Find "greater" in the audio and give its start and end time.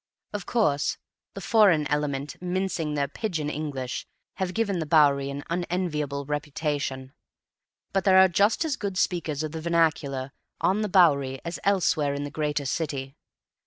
12.31-12.65